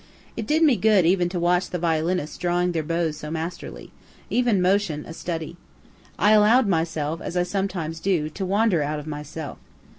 It 0.35 0.47
did 0.47 0.63
me 0.63 0.77
good 0.77 1.05
even 1.05 1.29
to 1.29 1.39
watch 1.39 1.69
the 1.69 1.77
violinists 1.77 2.39
drawing 2.39 2.71
their 2.71 2.81
bows 2.81 3.17
so 3.17 3.29
masterly 3.29 3.91
every 4.31 4.53
motion 4.53 5.05
a 5.05 5.13
study. 5.13 5.57
I 6.17 6.31
allow'd 6.31 6.67
myself, 6.67 7.21
as 7.21 7.37
I 7.37 7.43
sometimes 7.43 7.99
do, 7.99 8.27
to 8.27 8.43
wander 8.43 8.81
out 8.81 8.97
of 8.97 9.05
myself. 9.05 9.59